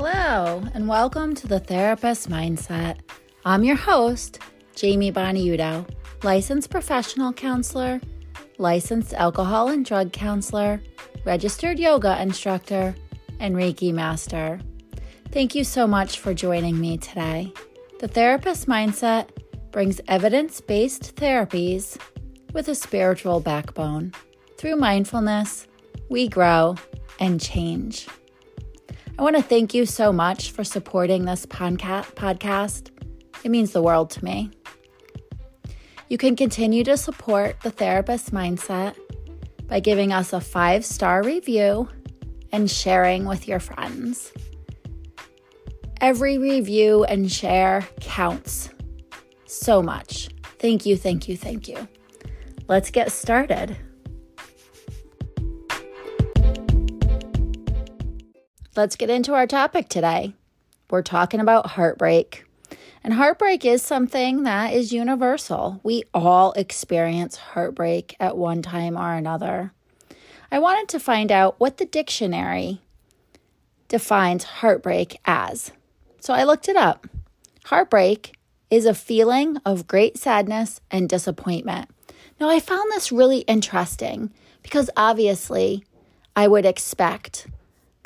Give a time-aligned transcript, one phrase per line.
[0.00, 3.00] Hello, and welcome to the Therapist Mindset.
[3.44, 4.38] I'm your host,
[4.76, 5.90] Jamie Boniudo,
[6.22, 8.00] licensed professional counselor,
[8.58, 10.80] licensed alcohol and drug counselor,
[11.24, 12.94] registered yoga instructor,
[13.40, 14.60] and Reiki master.
[15.32, 17.52] Thank you so much for joining me today.
[17.98, 19.30] The Therapist Mindset
[19.72, 22.00] brings evidence based therapies
[22.52, 24.12] with a spiritual backbone.
[24.58, 25.66] Through mindfulness,
[26.08, 26.76] we grow
[27.18, 28.06] and change.
[29.18, 32.90] I want to thank you so much for supporting this podcast.
[33.42, 34.52] It means the world to me.
[36.08, 38.96] You can continue to support the therapist mindset
[39.66, 41.88] by giving us a five star review
[42.52, 44.32] and sharing with your friends.
[46.00, 48.70] Every review and share counts
[49.46, 50.28] so much.
[50.60, 51.88] Thank you, thank you, thank you.
[52.68, 53.76] Let's get started.
[58.78, 60.32] Let's get into our topic today.
[60.88, 62.44] We're talking about heartbreak.
[63.02, 65.80] And heartbreak is something that is universal.
[65.82, 69.72] We all experience heartbreak at one time or another.
[70.52, 72.80] I wanted to find out what the dictionary
[73.88, 75.72] defines heartbreak as.
[76.20, 77.08] So I looked it up.
[77.64, 78.36] Heartbreak
[78.70, 81.90] is a feeling of great sadness and disappointment.
[82.38, 85.84] Now, I found this really interesting because obviously
[86.36, 87.48] I would expect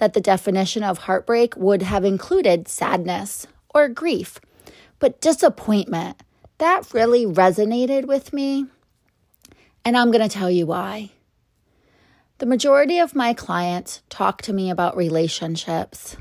[0.03, 4.41] that the definition of heartbreak would have included sadness or grief.
[4.99, 6.21] But disappointment,
[6.59, 8.67] that really resonated with me.
[9.85, 11.13] And I'm going to tell you why.
[12.39, 16.17] The majority of my clients talk to me about relationships.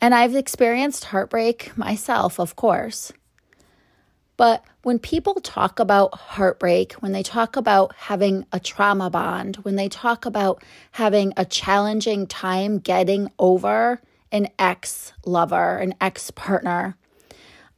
[0.00, 3.12] And I've experienced heartbreak myself, of course.
[4.36, 9.76] But when people talk about heartbreak, when they talk about having a trauma bond, when
[9.76, 16.96] they talk about having a challenging time getting over an ex lover, an ex partner,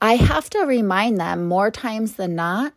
[0.00, 2.72] I have to remind them more times than not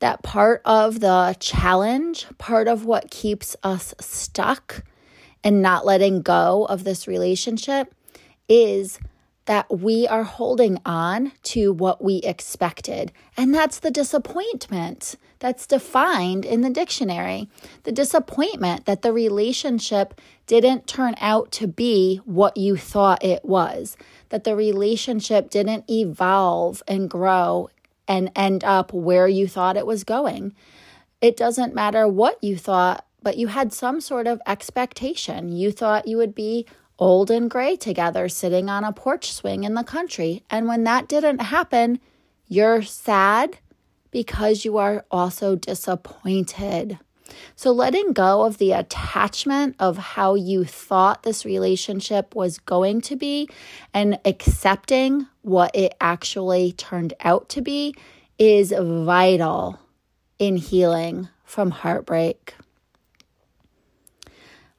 [0.00, 4.84] that part of the challenge, part of what keeps us stuck
[5.44, 7.94] and not letting go of this relationship
[8.48, 8.98] is
[9.48, 13.10] that we are holding on to what we expected.
[13.34, 17.48] And that's the disappointment that's defined in the dictionary.
[17.84, 23.96] The disappointment that the relationship didn't turn out to be what you thought it was,
[24.28, 27.70] that the relationship didn't evolve and grow
[28.06, 30.54] and end up where you thought it was going.
[31.22, 35.56] It doesn't matter what you thought, but you had some sort of expectation.
[35.56, 36.66] You thought you would be
[36.98, 40.42] old and gray together sitting on a porch swing in the country.
[40.50, 42.00] And when that didn't happen,
[42.46, 43.58] you're sad
[44.10, 46.98] because you are also disappointed.
[47.54, 53.16] So, letting go of the attachment of how you thought this relationship was going to
[53.16, 53.48] be
[53.92, 57.94] and accepting what it actually turned out to be
[58.38, 59.78] is vital
[60.38, 62.54] in healing from heartbreak.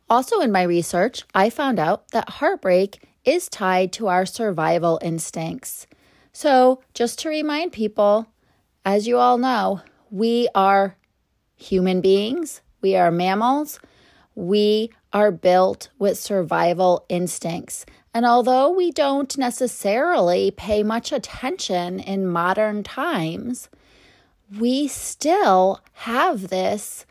[0.09, 5.85] Also, in my research, I found out that heartbreak is tied to our survival instincts.
[6.33, 8.27] So, just to remind people,
[8.83, 10.95] as you all know, we are
[11.55, 13.79] human beings, we are mammals,
[14.33, 17.85] we are built with survival instincts.
[18.13, 23.69] And although we don't necessarily pay much attention in modern times,
[24.57, 27.05] we still have this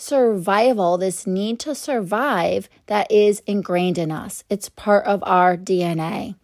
[0.00, 4.44] survival, this need to survive that is ingrained in us.
[4.48, 6.34] It's part of our DNA.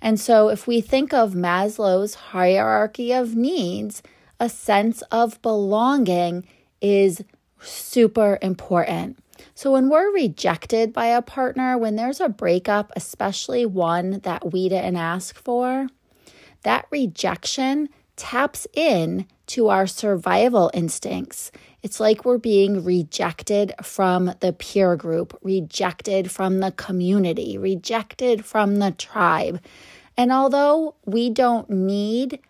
[0.00, 4.02] And so, if we think of Maslow's hierarchy of needs,
[4.40, 6.46] a sense of belonging
[6.80, 7.22] is
[7.60, 9.18] super important.
[9.54, 14.68] So, when we're rejected by a partner, when there's a breakup, especially one that we
[14.68, 15.88] didn't ask for,
[16.62, 21.52] that rejection taps in to our survival instincts.
[21.82, 28.76] It's like we're being rejected from the peer group, rejected from the community, rejected from
[28.76, 29.60] the tribe.
[30.16, 32.40] And although we don't need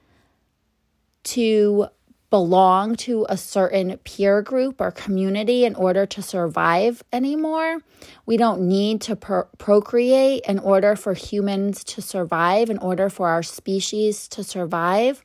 [1.24, 1.88] to
[2.30, 7.78] belong to a certain peer group or community in order to survive anymore.
[8.26, 13.28] We don't need to pro- procreate in order for humans to survive, in order for
[13.28, 15.22] our species to survive.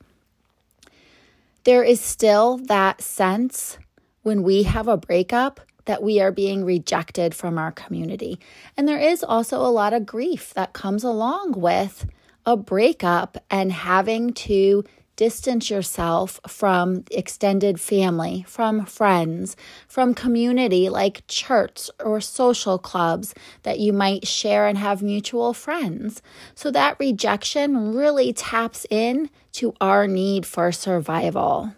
[1.64, 3.78] There is still that sense
[4.24, 8.40] when we have a breakup that we are being rejected from our community.
[8.78, 12.06] And there is also a lot of grief that comes along with
[12.46, 14.84] a breakup and having to
[15.22, 19.56] distance yourself from extended family, from friends,
[19.88, 26.24] from community like church or social clubs that you might share and have mutual friends.
[26.56, 31.76] So that rejection really taps in to our need for survival.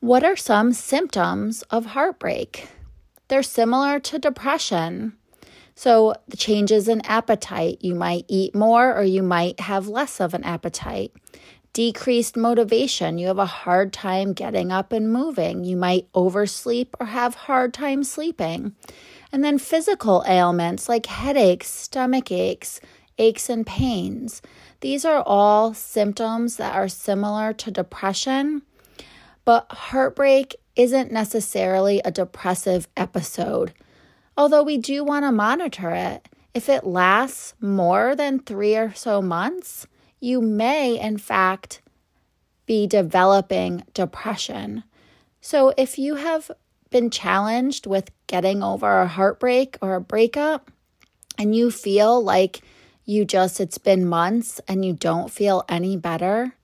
[0.00, 2.68] What are some symptoms of heartbreak?
[3.28, 5.12] They're similar to depression.
[5.82, 10.34] So, the changes in appetite, you might eat more or you might have less of
[10.34, 11.10] an appetite.
[11.72, 15.64] Decreased motivation, you have a hard time getting up and moving.
[15.64, 18.74] You might oversleep or have hard time sleeping.
[19.32, 22.82] And then physical ailments like headaches, stomach aches,
[23.16, 24.42] aches and pains.
[24.80, 28.60] These are all symptoms that are similar to depression,
[29.46, 33.72] but heartbreak isn't necessarily a depressive episode
[34.40, 36.26] although we do want to monitor it.
[36.54, 39.86] If it lasts more than three or so months,
[40.18, 41.82] you may, in fact,
[42.64, 44.82] be developing depression.
[45.42, 46.50] So, if you have
[46.88, 50.70] been challenged with getting over a heartbreak or a breakup,
[51.36, 52.62] and you feel like
[53.04, 56.54] you just, it's been months and you don't feel any better,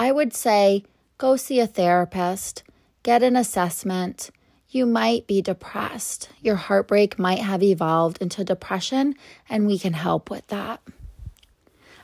[0.00, 0.82] I would say
[1.16, 2.64] go see a therapist,
[3.04, 4.30] get an assessment,
[4.70, 6.28] you might be depressed.
[6.40, 9.14] Your heartbreak might have evolved into depression,
[9.48, 10.80] and we can help with that.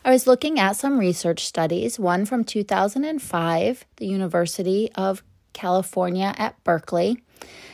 [0.05, 5.23] I was looking at some research studies, one from 2005, the University of
[5.53, 7.23] California at Berkeley,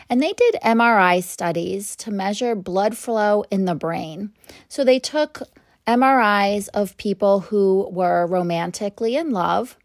[0.09, 4.33] and they did MRI studies to measure blood flow in the brain.
[4.69, 5.43] So they took
[5.87, 9.77] MRIs of people who were romantically in love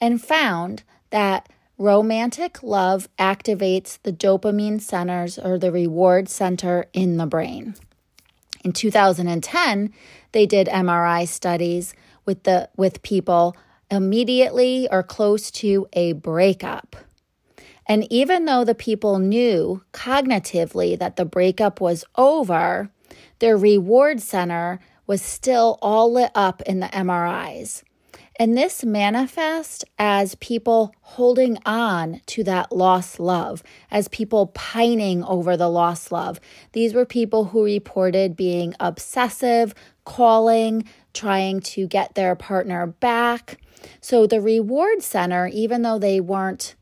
[0.00, 7.26] and found that Romantic love activates the dopamine centers or the reward center in the
[7.26, 7.74] brain.
[8.64, 9.92] In 2010,
[10.30, 11.92] they did MRI studies
[12.24, 13.56] with the with people
[13.90, 16.94] immediately or close to a breakup.
[17.86, 22.88] And even though the people knew cognitively that the breakup was over,
[23.40, 27.82] their reward center was still all lit up in the MRIs.
[28.36, 35.56] And this manifests as people holding on to that lost love, as people pining over
[35.56, 36.40] the lost love.
[36.72, 43.60] These were people who reported being obsessive, calling, trying to get their partner back.
[44.00, 46.74] So the reward center, even though they weren't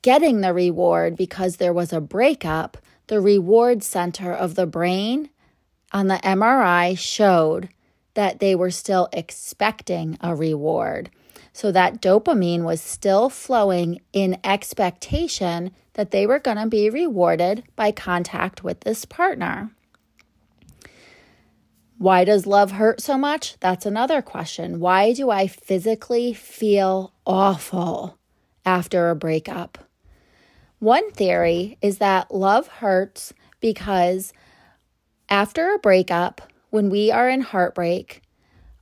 [0.00, 2.78] getting the reward because there was a breakup,
[3.08, 5.28] the reward center of the brain
[5.92, 7.68] on the MRI showed
[8.16, 11.10] that they were still expecting a reward.
[11.52, 17.64] So that dopamine was still flowing in expectation that they were going to be rewarded
[17.76, 19.70] by contact with this partner.
[21.98, 23.58] Why does love hurt so much?
[23.60, 24.80] That's another question.
[24.80, 28.18] Why do I physically feel awful
[28.66, 29.78] after a breakup?
[30.78, 34.34] One theory is that love hurts because
[35.30, 36.42] after a breakup,
[36.76, 38.20] when we are in heartbreak,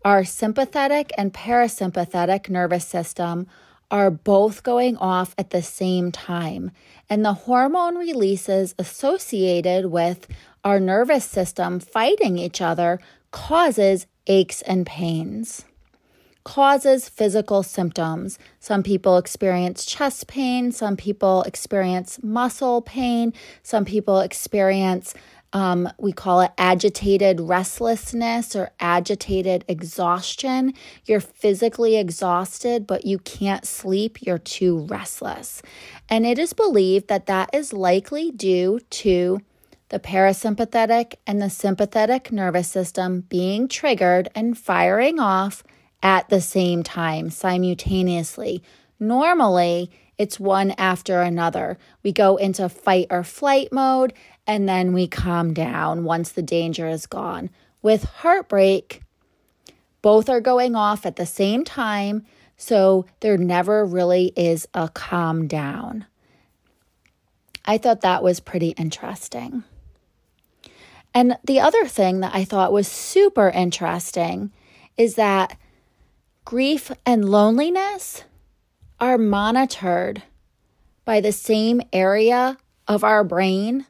[0.05, 3.47] our sympathetic and parasympathetic nervous system
[3.89, 6.73] are both going off at the same time.
[7.09, 10.27] And the hormone releases associated with
[10.65, 12.99] our nervous system fighting each other
[13.31, 15.65] causes aches and pains,
[16.43, 18.41] causes physical symptoms.
[18.59, 23.33] Some people experience chest pain, some people experience muscle pain,
[23.63, 25.15] some people experience
[25.55, 30.75] um, we call it agitated restlessness or agitated exhaustion.
[31.07, 34.21] You're physically exhausted, but you can't sleep.
[34.21, 35.63] You're too restless.
[36.09, 39.41] And it is believed that that is likely due to
[39.91, 45.63] the parasympathetic and the sympathetic nervous system being triggered and firing off
[46.03, 48.61] at the same time, simultaneously.
[48.99, 51.79] Normally, it's one after another.
[52.03, 54.13] We go into fight or flight mode
[54.47, 57.51] and then we calm down once the danger is gone.
[57.83, 59.03] With heartbreak,
[60.03, 62.25] both are going off at the same time,
[62.57, 66.07] so there never really is a calm down.
[67.65, 69.65] I thought that was pretty interesting.
[71.15, 74.53] And the other thing that I thought was super interesting
[74.97, 75.57] is that
[76.45, 78.25] grief and loneliness
[79.01, 80.23] are monitored
[81.05, 83.87] by the same area of our brain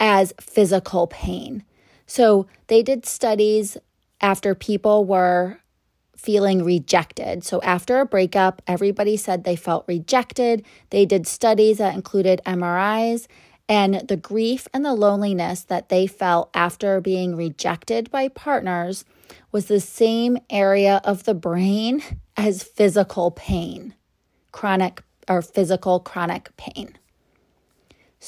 [0.00, 1.64] as physical pain.
[2.06, 3.76] So they did studies
[4.20, 5.60] after people were
[6.16, 7.44] feeling rejected.
[7.44, 10.64] So after a breakup, everybody said they felt rejected.
[10.90, 13.26] They did studies that included MRIs
[13.70, 19.04] and the grief and the loneliness that they felt after being rejected by partners
[19.52, 22.02] was the same area of the brain
[22.36, 23.94] as physical pain,
[24.50, 26.98] chronic or physical chronic pain.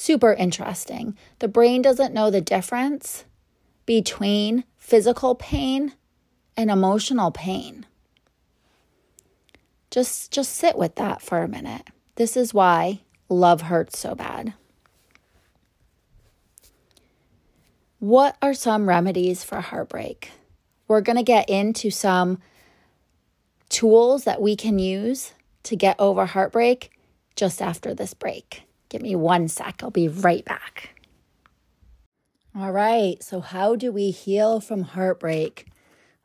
[0.02, 1.16] Super interesting.
[1.38, 3.24] The brain doesn't know the difference
[3.86, 5.92] between physical pain
[6.56, 7.86] and emotional pain.
[9.92, 11.86] Just just sit with that for a minute.
[12.16, 14.54] This is why love hurts so bad.
[18.00, 20.32] What are some remedies for heartbreak?
[20.88, 22.40] We're going to get into some
[23.68, 25.32] tools that we can use
[25.62, 26.90] to get over heartbreak
[27.36, 28.64] just after this break.
[28.92, 31.00] Give me one sec, I'll be right back.
[32.54, 35.68] All right, so how do we heal from heartbreak?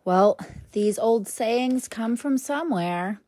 [0.04, 0.38] Well,
[0.74, 3.22] these old sayings come from somewhere.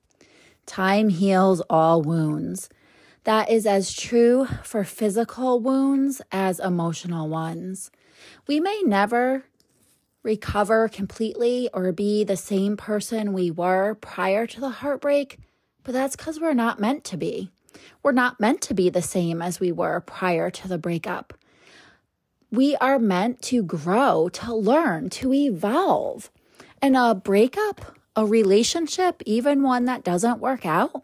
[0.65, 2.67] Time heals all wounds.
[3.23, 7.91] That is as true for physical wounds as emotional ones.
[8.45, 9.45] We may never
[10.21, 15.39] recover completely or be the same person we were prior to the heartbreak,
[15.85, 17.51] but that's because we're not meant to be.
[18.03, 21.33] We're not meant to be the same as we were prior to the breakup.
[22.51, 26.31] We are meant to grow, to learn, to evolve.
[26.81, 31.03] And a breakup, a relationship, even one that doesn't work out,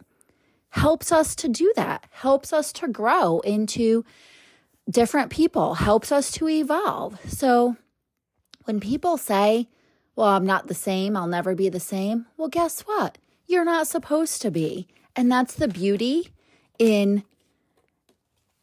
[0.70, 4.04] helps us to do that, helps us to grow into
[4.90, 7.18] different people, helps us to evolve.
[7.30, 7.76] So
[8.64, 9.68] when people say,
[10.16, 13.18] well, I'm not the same, I'll never be the same, well, guess what?
[13.46, 14.88] You're not supposed to be.
[15.14, 16.30] And that's the beauty
[16.78, 17.24] in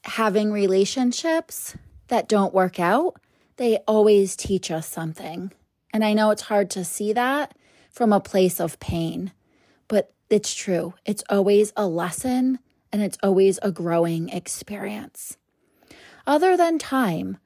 [0.03, 1.75] having relationships
[2.07, 3.15] that don't work out.
[3.57, 5.51] They always teach us something.
[5.93, 7.55] And I know it's hard to see that
[7.91, 9.31] from a place of pain,
[9.87, 10.95] but it's true.
[11.05, 12.59] It's always a lesson
[12.91, 15.37] and it's always a growing experience.
[16.25, 17.37] Other than time,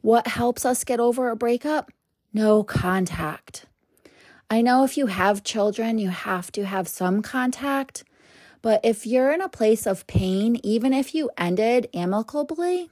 [0.00, 1.92] what helps us get over a breakup?
[2.32, 3.66] No contact.
[4.50, 8.04] I know if you have children, you have to have some contact,
[8.62, 12.90] but if you're in a place of pain, even if you ended amicably,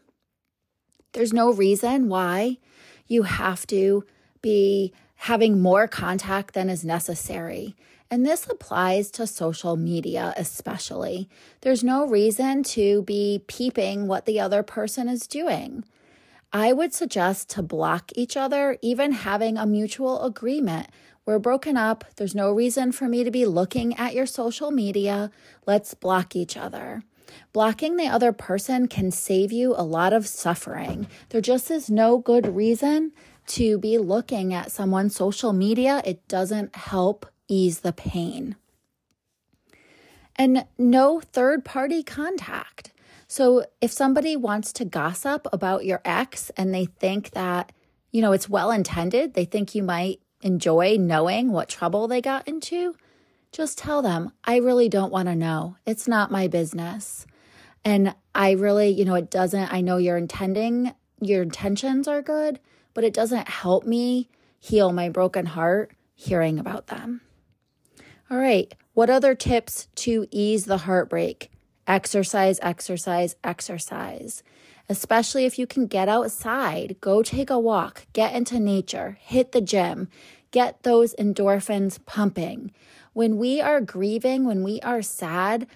[1.13, 2.59] there's no reason why
[3.07, 4.05] you have to
[4.43, 7.77] be having more contact than is necessary.
[8.11, 11.29] And this applies to social media, especially.
[11.61, 15.85] There's no reason to be peeping what the other person is doing.
[16.53, 20.89] I would suggest to block each other, even having a mutual agreement.
[21.31, 22.05] We're broken up.
[22.17, 25.31] There's no reason for me to be looking at your social media.
[25.65, 27.05] Let's block each other.
[27.53, 31.07] Blocking the other person can save you a lot of suffering.
[31.29, 33.13] There just is no good reason
[33.47, 36.03] to be looking at someone's social media.
[36.05, 38.57] It doesn't help ease the pain.
[40.35, 42.91] And no third party contact.
[43.29, 47.71] So if somebody wants to gossip about your ex and they think that,
[48.11, 52.47] you know, it's well intended, they think you might enjoy knowing what trouble they got
[52.49, 52.97] into,
[53.53, 55.77] just tell them, I really don't want to know.
[55.87, 57.27] It's not my business.
[57.85, 62.61] And I really, you know, it doesn't, I know you're intending, your intentions are good,
[62.95, 64.29] but it doesn't help me
[64.59, 67.23] heal my broken heart hearing about them.
[68.31, 68.73] All right.
[68.93, 71.51] What other tips to ease the heartbreak?
[71.87, 74.43] Exercise, exercise, exercise.
[74.91, 79.61] Especially if you can get outside, go take a walk, get into nature, hit the
[79.61, 80.09] gym,
[80.51, 82.73] get those endorphins pumping.
[83.13, 85.69] When we are grieving, when we are sad,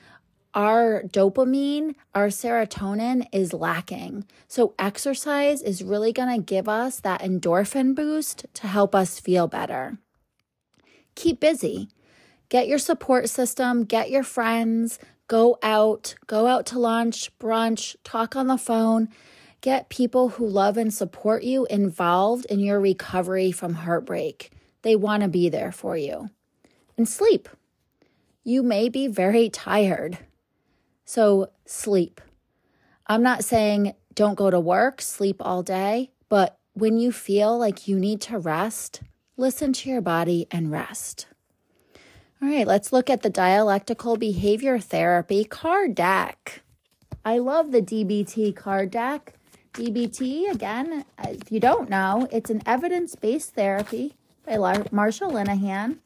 [0.53, 4.25] our dopamine, our serotonin is lacking.
[4.49, 9.47] So, exercise is really going to give us that endorphin boost to help us feel
[9.47, 9.97] better.
[11.15, 11.89] Keep busy.
[12.49, 18.37] Get your support system, get your friends, go out, go out to lunch, brunch, talk
[18.37, 19.09] on the phone.
[19.61, 24.51] Get people who love and support you involved in your recovery from heartbreak.
[24.83, 26.29] They want to be there for you.
[26.99, 27.49] And sleep.
[28.45, 30.19] You may be very tired.
[31.07, 32.21] So, sleep.
[33.07, 37.89] I'm not saying don't go to work, sleep all day, but when you feel like
[37.89, 39.01] you need to rest,
[39.37, 41.27] listen to your body and rest.
[42.45, 46.61] All right, let's look at the dialectical behavior therapy card deck.
[47.25, 49.33] I love the DBT card deck.
[49.73, 54.13] DBT, again, if you don't know, it's an evidence based therapy
[54.45, 56.01] by Marsha Linehan,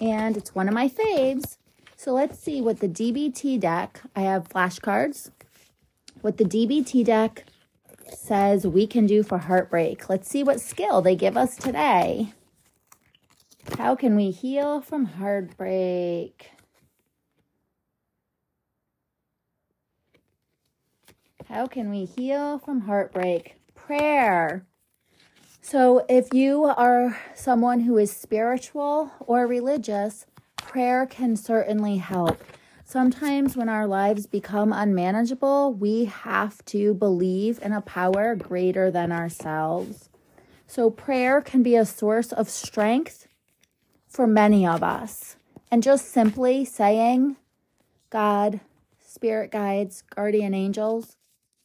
[0.00, 1.58] and it's one of my faves.
[1.94, 5.30] So let's see what the DBT deck, I have flashcards,
[6.22, 7.44] what the DBT deck
[8.08, 10.08] says we can do for heartbreak.
[10.08, 12.32] Let's see what skill they give us today.
[13.78, 16.50] How can we heal from heartbreak?
[21.48, 23.56] How can we heal from heartbreak?
[23.74, 24.66] Prayer.
[25.60, 30.26] So, if you are someone who is spiritual or religious,
[30.56, 32.42] prayer can certainly help.
[32.84, 39.12] Sometimes, when our lives become unmanageable, we have to believe in a power greater than
[39.12, 40.08] ourselves.
[40.66, 43.28] So, prayer can be a source of strength
[44.12, 45.36] for many of us.
[45.70, 47.36] And just simply saying,
[48.10, 48.60] God,
[49.00, 51.16] spirit guides, guardian angels,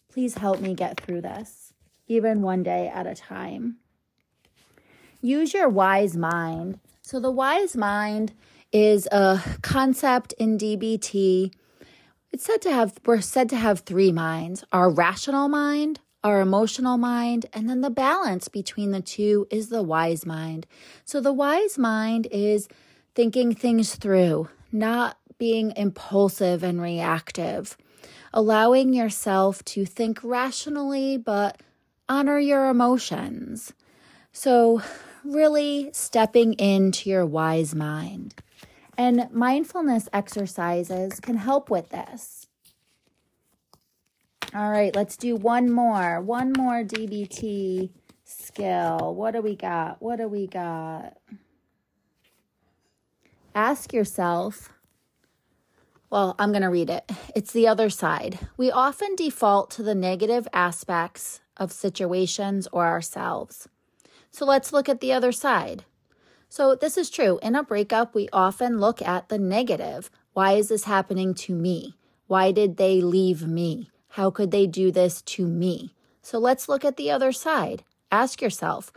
[0.09, 1.73] please help me get through this,
[2.07, 3.77] even one day at a time.
[5.21, 6.79] Use your wise mind.
[7.01, 8.33] So, the wise mind
[8.71, 11.53] is a concept in DBT.
[12.31, 16.97] It's said to have, we're said to have three minds our rational mind, our emotional
[16.97, 20.67] mind, and then the balance between the two is the wise mind.
[21.05, 22.67] So, the wise mind is
[23.15, 27.77] thinking things through, not being impulsive and reactive,
[28.33, 31.61] allowing yourself to think rationally, but
[32.09, 33.71] honor your emotions.
[34.33, 34.81] So,
[35.23, 38.35] really stepping into your wise mind.
[38.97, 42.46] And mindfulness exercises can help with this.
[44.55, 46.21] All right, let's do one more.
[46.21, 47.89] One more DBT
[48.23, 49.13] skill.
[49.13, 50.01] What do we got?
[50.01, 51.17] What do we got?
[53.53, 54.71] Ask yourself.
[56.09, 57.11] Well, I'm going to read it.
[57.35, 58.39] It's the other side.
[58.55, 63.67] We often default to the negative aspects of situations or ourselves.
[64.31, 65.83] So let's look at the other side.
[66.49, 67.39] So, this is true.
[67.43, 70.09] In a breakup, we often look at the negative.
[70.31, 71.97] Why is this happening to me?
[72.27, 73.89] Why did they leave me?
[74.17, 75.93] How could they do this to me?
[76.23, 77.83] So, let's look at the other side.
[78.11, 78.91] Ask yourself,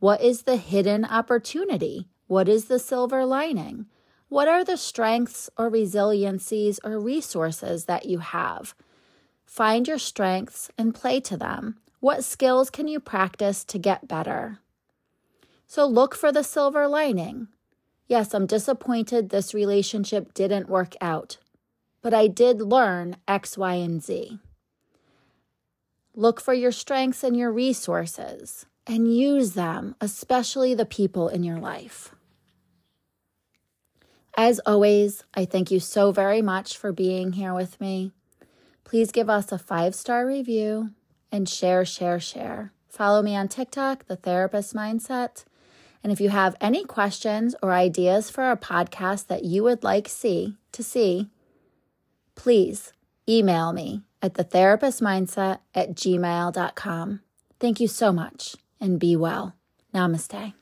[0.00, 2.08] what is the hidden opportunity?
[2.26, 3.86] What is the silver lining?
[4.28, 8.74] What are the strengths or resiliencies or resources that you have?
[9.46, 11.78] Find your strengths and play to them.
[12.00, 14.58] What skills can you practice to get better?
[15.66, 17.48] So look for the silver lining.
[18.08, 21.38] Yes, I'm disappointed this relationship didn't work out,
[22.02, 24.38] but I did learn X, Y, and Z.
[26.16, 31.58] Look for your strengths and your resources and use them, especially the people in your
[31.58, 32.12] life.
[34.36, 38.10] As always, I thank you so very much for being here with me.
[38.82, 40.90] Please give us a five star review
[41.30, 42.72] and share, share, share.
[42.88, 45.44] Follow me on TikTok, The Therapist Mindset
[46.06, 50.08] and if you have any questions or ideas for a podcast that you would like
[50.08, 51.30] see to see,
[52.36, 52.92] please
[53.28, 57.20] email me at thetherapistmindset at gmail.com.
[57.58, 59.54] Thank you so much and be well.
[59.94, 60.52] Namaste.